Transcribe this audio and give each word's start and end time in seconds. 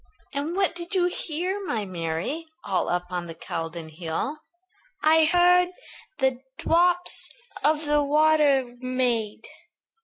"And 0.33 0.55
what 0.55 0.73
did 0.73 0.95
you 0.95 1.05
hear, 1.05 1.63
my 1.63 1.85
Mary, 1.85 2.47
All 2.63 2.89
up 2.89 3.11
on 3.11 3.27
the 3.27 3.35
Caldon 3.35 3.87
hill?" 3.89 4.39
"I 5.03 5.25
heard 5.25 5.69
the 6.17 6.39
drops 6.57 7.29
of 7.63 7.85
the 7.85 8.01
water 8.01 8.75
made. 8.79 9.45